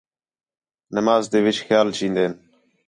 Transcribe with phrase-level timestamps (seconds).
[0.95, 2.31] نماز تے وِچ خیال چِین٘دین